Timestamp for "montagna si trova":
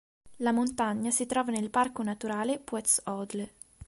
0.51-1.51